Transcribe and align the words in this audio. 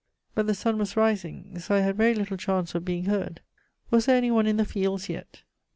But 0.33 0.47
the 0.47 0.55
sun 0.55 0.79
was 0.79 0.97
rising, 0.97 1.59
so 1.59 1.75
I 1.75 1.81
had 1.81 1.95
very 1.95 2.15
little 2.15 2.35
chance 2.35 2.73
of 2.73 2.83
being 2.83 3.05
heard. 3.05 3.39
Was 3.91 4.07
there 4.07 4.17
any 4.17 4.31
one 4.31 4.47
in 4.47 4.57
the 4.57 4.65
fields 4.65 5.09
yet? 5.09 5.43